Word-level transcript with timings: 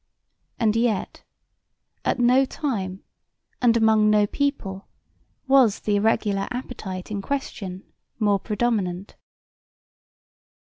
And 0.57 0.75
yet 0.75 1.21
at 2.03 2.17
no 2.17 2.43
time 2.43 3.03
and 3.61 3.77
among 3.77 4.09
no 4.09 4.25
people 4.25 4.87
was 5.47 5.81
the 5.81 5.97
irregular 5.97 6.47
appetite 6.49 7.11
in 7.11 7.21
question 7.21 7.83
more 8.17 8.39
predominant. 8.39 9.15